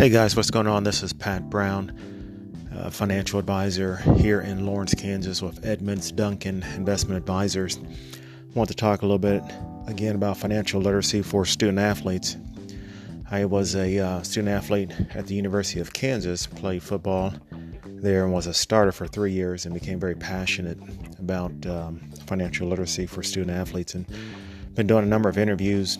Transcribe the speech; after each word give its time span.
Hey 0.00 0.08
guys, 0.08 0.34
what's 0.34 0.50
going 0.50 0.66
on? 0.66 0.82
This 0.82 1.02
is 1.02 1.12
Pat 1.12 1.50
Brown, 1.50 1.92
uh, 2.74 2.88
financial 2.88 3.38
advisor 3.38 3.96
here 4.16 4.40
in 4.40 4.64
Lawrence, 4.64 4.94
Kansas 4.94 5.42
with 5.42 5.62
Edmonds 5.62 6.10
Duncan 6.10 6.62
Investment 6.74 7.18
Advisors. 7.18 7.76
I 7.76 8.58
want 8.58 8.70
to 8.70 8.74
talk 8.74 9.02
a 9.02 9.04
little 9.04 9.18
bit 9.18 9.42
again 9.88 10.14
about 10.14 10.38
financial 10.38 10.80
literacy 10.80 11.20
for 11.20 11.44
student 11.44 11.78
athletes. 11.78 12.38
I 13.30 13.44
was 13.44 13.76
a 13.76 13.98
uh, 13.98 14.22
student 14.22 14.48
athlete 14.48 14.90
at 15.14 15.26
the 15.26 15.34
University 15.34 15.80
of 15.80 15.92
Kansas, 15.92 16.46
played 16.46 16.82
football 16.82 17.34
there, 17.84 18.24
and 18.24 18.32
was 18.32 18.46
a 18.46 18.54
starter 18.54 18.92
for 18.92 19.06
three 19.06 19.32
years, 19.32 19.66
and 19.66 19.74
became 19.74 20.00
very 20.00 20.14
passionate 20.14 20.78
about 21.18 21.52
um, 21.66 22.00
financial 22.26 22.68
literacy 22.68 23.04
for 23.04 23.22
student 23.22 23.54
athletes, 23.54 23.94
and 23.94 24.06
been 24.74 24.86
doing 24.86 25.04
a 25.04 25.06
number 25.06 25.28
of 25.28 25.36
interviews 25.36 25.98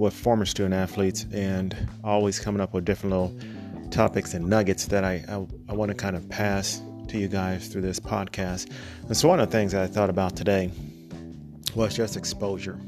with 0.00 0.14
former 0.14 0.46
student 0.46 0.74
athletes 0.74 1.26
and 1.30 1.76
always 2.02 2.40
coming 2.40 2.60
up 2.60 2.72
with 2.72 2.86
different 2.86 3.10
little 3.10 3.90
topics 3.90 4.32
and 4.32 4.48
nuggets 4.48 4.86
that 4.86 5.04
I, 5.04 5.22
I, 5.28 5.46
I 5.68 5.74
want 5.74 5.90
to 5.90 5.94
kind 5.94 6.16
of 6.16 6.26
pass 6.30 6.80
to 7.08 7.18
you 7.18 7.28
guys 7.28 7.68
through 7.68 7.82
this 7.82 8.00
podcast. 8.00 8.72
And 9.06 9.16
so, 9.16 9.28
one 9.28 9.40
of 9.40 9.50
the 9.50 9.52
things 9.56 9.72
that 9.72 9.82
I 9.82 9.86
thought 9.86 10.08
about 10.08 10.36
today 10.36 10.70
was 11.74 11.94
just 11.94 12.16
exposure. 12.16 12.80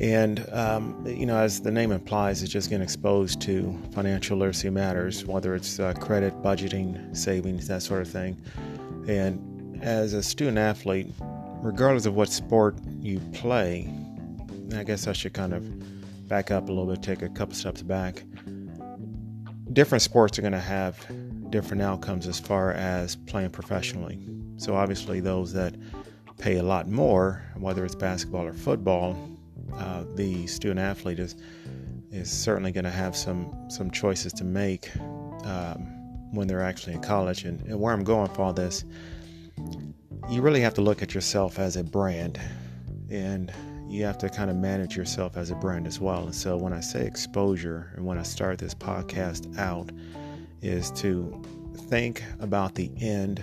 And, 0.00 0.48
um, 0.50 1.04
you 1.06 1.26
know, 1.26 1.36
as 1.36 1.60
the 1.60 1.70
name 1.70 1.92
implies, 1.92 2.42
it's 2.42 2.50
just 2.50 2.70
getting 2.70 2.82
exposed 2.82 3.40
to 3.42 3.78
financial 3.92 4.38
literacy 4.38 4.70
matters, 4.70 5.26
whether 5.26 5.54
it's 5.54 5.78
uh, 5.78 5.92
credit, 5.92 6.32
budgeting, 6.42 7.14
savings, 7.14 7.68
that 7.68 7.82
sort 7.82 8.00
of 8.00 8.08
thing. 8.08 8.40
And 9.06 9.84
as 9.84 10.14
a 10.14 10.22
student 10.22 10.56
athlete, 10.56 11.12
regardless 11.60 12.06
of 12.06 12.14
what 12.14 12.30
sport 12.30 12.76
you 12.98 13.20
play, 13.34 13.92
I 14.74 14.84
guess 14.84 15.06
I 15.06 15.12
should 15.12 15.34
kind 15.34 15.52
of 15.52 15.64
back 16.26 16.50
up 16.50 16.68
a 16.68 16.72
little 16.72 16.86
bit, 16.86 17.02
take 17.02 17.22
a 17.22 17.28
couple 17.28 17.54
steps 17.54 17.82
back. 17.82 18.24
Different 19.72 20.02
sports 20.02 20.38
are 20.38 20.42
going 20.42 20.52
to 20.52 20.60
have 20.60 21.04
different 21.50 21.82
outcomes 21.82 22.26
as 22.26 22.38
far 22.38 22.72
as 22.72 23.16
playing 23.16 23.50
professionally. 23.50 24.18
So, 24.56 24.74
obviously, 24.74 25.20
those 25.20 25.52
that 25.52 25.74
pay 26.38 26.56
a 26.56 26.62
lot 26.62 26.88
more, 26.88 27.42
whether 27.56 27.84
it's 27.84 27.94
basketball 27.94 28.46
or 28.46 28.52
football, 28.52 29.16
uh, 29.74 30.04
the 30.14 30.46
student 30.46 30.80
athlete 30.80 31.18
is 31.18 31.36
is 32.12 32.30
certainly 32.30 32.70
going 32.70 32.84
to 32.84 32.90
have 32.90 33.16
some 33.16 33.52
some 33.68 33.90
choices 33.90 34.32
to 34.34 34.44
make 34.44 34.90
um, 35.44 35.78
when 36.32 36.46
they're 36.46 36.62
actually 36.62 36.94
in 36.94 37.00
college. 37.00 37.44
And, 37.44 37.60
and 37.66 37.80
where 37.80 37.92
I'm 37.92 38.04
going 38.04 38.30
for 38.30 38.42
all 38.42 38.52
this, 38.52 38.84
you 40.30 40.40
really 40.40 40.60
have 40.60 40.74
to 40.74 40.80
look 40.80 41.02
at 41.02 41.14
yourself 41.14 41.58
as 41.58 41.76
a 41.76 41.82
brand, 41.82 42.38
and 43.10 43.52
you 43.94 44.04
have 44.04 44.18
to 44.18 44.28
kind 44.28 44.50
of 44.50 44.56
manage 44.56 44.96
yourself 44.96 45.36
as 45.36 45.52
a 45.52 45.54
brand 45.54 45.86
as 45.86 46.00
well. 46.00 46.24
And 46.24 46.34
so 46.34 46.56
when 46.56 46.72
I 46.72 46.80
say 46.80 47.06
exposure 47.06 47.92
and 47.94 48.04
when 48.04 48.18
I 48.18 48.24
start 48.24 48.58
this 48.58 48.74
podcast 48.74 49.56
out, 49.56 49.90
is 50.62 50.90
to 50.92 51.42
think 51.88 52.22
about 52.40 52.74
the 52.74 52.90
end 53.00 53.40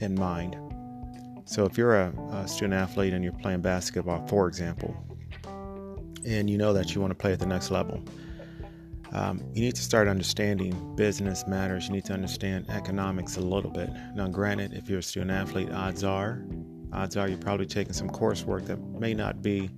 in 0.00 0.14
mind. 0.14 0.56
So 1.44 1.64
if 1.66 1.78
you're 1.78 1.94
a, 1.94 2.12
a 2.32 2.48
student 2.48 2.74
athlete 2.74 3.12
and 3.12 3.22
you're 3.22 3.32
playing 3.34 3.60
basketball, 3.60 4.26
for 4.26 4.48
example, 4.48 4.96
and 6.26 6.48
you 6.50 6.58
know 6.58 6.72
that 6.72 6.94
you 6.94 7.00
want 7.00 7.10
to 7.12 7.14
play 7.14 7.32
at 7.32 7.38
the 7.38 7.46
next 7.46 7.70
level, 7.70 8.02
um, 9.12 9.40
you 9.52 9.60
need 9.60 9.74
to 9.76 9.82
start 9.82 10.08
understanding 10.08 10.96
business 10.96 11.46
matters. 11.46 11.86
You 11.86 11.92
need 11.92 12.06
to 12.06 12.14
understand 12.14 12.70
economics 12.70 13.36
a 13.36 13.40
little 13.40 13.70
bit. 13.70 13.90
Now, 14.14 14.26
granted, 14.28 14.72
if 14.72 14.88
you're 14.88 15.00
a 15.00 15.02
student 15.02 15.30
athlete, 15.30 15.70
odds 15.70 16.02
are 16.02 16.42
odds 16.92 17.16
are 17.16 17.28
you're 17.28 17.38
probably 17.38 17.66
taking 17.66 17.92
some 17.92 18.10
coursework 18.10 18.66
that 18.66 18.78
may 18.78 19.14
not 19.14 19.42
be 19.42 19.70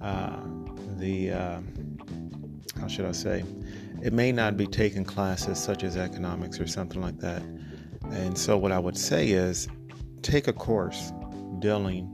uh, 0.00 0.36
the, 0.96 1.30
uh, 1.30 1.60
how 2.80 2.86
should 2.86 3.06
I 3.06 3.12
say, 3.12 3.44
it 4.02 4.12
may 4.12 4.32
not 4.32 4.56
be 4.56 4.66
taking 4.66 5.04
classes 5.04 5.58
such 5.58 5.82
as 5.82 5.96
economics 5.96 6.60
or 6.60 6.66
something 6.66 7.00
like 7.00 7.18
that. 7.18 7.42
And 8.12 8.36
so, 8.38 8.56
what 8.56 8.72
I 8.72 8.78
would 8.78 8.96
say 8.96 9.30
is 9.30 9.68
take 10.22 10.48
a 10.48 10.52
course 10.52 11.12
dealing 11.58 12.12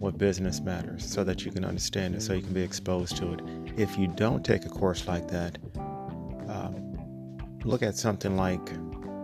with 0.00 0.18
business 0.18 0.60
matters 0.60 1.08
so 1.08 1.22
that 1.22 1.44
you 1.44 1.52
can 1.52 1.64
understand 1.64 2.14
it, 2.14 2.22
so 2.22 2.32
you 2.32 2.42
can 2.42 2.52
be 2.52 2.62
exposed 2.62 3.16
to 3.18 3.34
it. 3.34 3.40
If 3.76 3.96
you 3.96 4.08
don't 4.08 4.44
take 4.44 4.64
a 4.64 4.68
course 4.68 5.06
like 5.06 5.28
that, 5.28 5.58
um, 6.48 7.38
look 7.64 7.82
at 7.82 7.96
something 7.96 8.36
like 8.36 8.64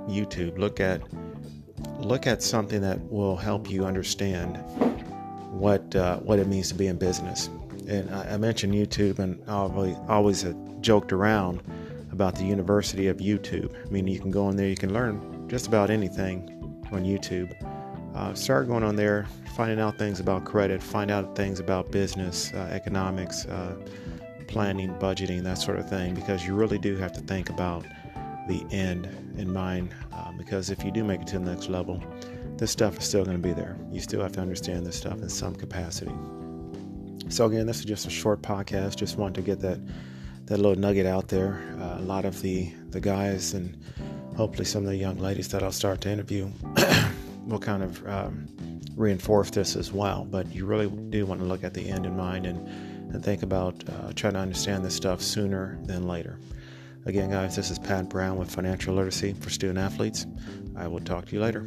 YouTube. 0.09 0.57
Look 0.59 0.79
at 0.79 1.03
look 1.99 2.27
at 2.27 2.43
something 2.43 2.81
that 2.81 3.01
will 3.11 3.37
help 3.37 3.71
you 3.71 3.85
understand 3.85 4.57
what 5.51 5.95
uh, 5.97 6.19
what 6.19 6.39
it 6.39 6.47
means 6.47 6.69
to 6.69 6.75
be 6.75 6.87
in 6.87 6.97
business. 6.97 7.51
And 7.89 8.11
I, 8.15 8.35
I 8.35 8.37
mentioned 8.37 8.75
YouTube, 8.75 9.19
and 9.19 9.43
always, 9.49 9.97
always 10.09 10.47
joked 10.81 11.13
around 11.13 11.63
about 12.13 12.35
the 12.35 12.45
University 12.45 13.09
of 13.09 13.19
YouTube. 13.19 13.75
I 13.87 13.91
mean, 13.91 14.07
you 14.07 14.21
can 14.21 14.31
go 14.31 14.49
in 14.51 14.57
there, 14.57 14.69
you 14.69 14.77
can 14.77 14.93
learn 14.93 15.49
just 15.49 15.67
about 15.67 15.91
anything 15.91 16.51
on 16.93 17.05
YouTube. 17.05 17.55
Uh, 18.15 18.35
start 18.35 18.67
going 18.67 18.83
on 18.83 18.97
there, 18.97 19.27
finding 19.57 19.81
out 19.81 19.97
things 19.99 20.21
about 20.21 20.45
credit, 20.45 20.83
find 20.83 21.11
out 21.11 21.37
things 21.37 21.61
about 21.61 21.91
business, 21.91 22.53
uh, 22.55 22.69
economics, 22.73 23.47
uh, 23.47 23.77
planning, 24.49 24.91
budgeting, 24.95 25.43
that 25.43 25.59
sort 25.59 25.79
of 25.79 25.89
thing, 25.89 26.15
because 26.15 26.47
you 26.47 26.55
really 26.55 26.79
do 26.79 26.97
have 26.97 27.13
to 27.13 27.21
think 27.21 27.51
about 27.51 27.85
the 28.49 28.65
end 28.75 29.07
in 29.37 29.53
mind 29.53 29.95
um, 30.13 30.37
because 30.37 30.71
if 30.71 30.85
you 30.85 30.91
do 30.91 31.05
make 31.05 31.21
it 31.21 31.27
to 31.29 31.39
the 31.39 31.45
next 31.45 31.69
level, 31.69 32.03
this 32.57 32.71
stuff 32.71 32.99
is 32.99 33.05
still 33.05 33.25
going 33.25 33.37
to 33.37 33.43
be 33.43 33.53
there. 33.53 33.77
You 33.93 34.01
still 34.01 34.21
have 34.21 34.33
to 34.33 34.41
understand 34.41 34.85
this 34.85 34.97
stuff 34.97 35.21
in 35.21 35.29
some 35.29 35.55
capacity. 35.55 36.13
So 37.29 37.47
again, 37.47 37.67
this 37.67 37.79
is 37.79 37.85
just 37.85 38.07
a 38.07 38.11
short 38.11 38.43
podcast. 38.43 38.97
Just 38.97 39.17
wanted 39.17 39.37
to 39.37 39.43
get 39.43 39.61
that 39.61 39.79
that 40.47 40.57
little 40.57 40.77
nugget 40.77 41.05
out 41.05 41.29
there. 41.29 41.63
Uh, 41.79 41.99
a 41.99 42.03
lot 42.03 42.25
of 42.25 42.41
the 42.43 42.73
the 42.91 43.01
guys 43.01 43.55
and 43.55 43.77
hopefully 44.37 44.65
some 44.65 44.85
of 44.85 44.89
the 44.89 44.97
young 44.97 45.19
ladies 45.19 45.49
that 45.49 45.63
I'll 45.63 45.73
start 45.73 46.01
to 46.03 46.11
interview 46.11 46.51
will 47.47 47.59
kind 47.59 47.83
of 47.83 48.07
um, 48.09 48.49
reinforce 48.97 49.51
this 49.51 49.77
as 49.77 49.93
well. 49.93 50.27
But 50.29 50.53
you 50.55 50.65
really 50.65 50.89
do 50.89 51.27
want 51.27 51.41
to 51.41 51.47
look 51.47 51.65
at 51.65 51.75
the 51.75 51.89
end 51.89 52.07
in 52.07 52.17
mind 52.17 52.47
and 52.47 52.67
and 53.13 53.25
think 53.25 53.43
about 53.43 53.85
uh, 53.89 54.13
trying 54.15 54.35
to 54.35 54.39
understand 54.39 54.85
this 54.85 54.95
stuff 54.95 55.23
sooner 55.23 55.79
than 55.85 56.07
later. 56.07 56.39
Again, 57.09 57.31
guys, 57.31 57.57
this 57.57 57.71
is 57.71 57.79
Pat 57.79 58.11
Brown 58.11 58.37
with 58.37 58.55
Financial 58.55 58.95
Literacy 58.95 59.33
for 59.33 59.49
Student 59.49 59.79
Athletes. 59.79 60.27
I 60.77 60.89
will 60.89 61.01
talk 61.01 61.25
to 61.25 61.35
you 61.35 61.41
later. 61.41 61.67